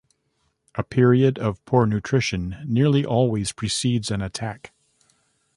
A 0.73 0.81
period 0.83 1.37
of 1.37 1.63
poor 1.65 1.85
nutrition 1.85 2.55
nearly 2.65 3.05
always 3.05 3.51
precedes 3.51 4.09
an 4.09 4.23
attack. 4.23 4.73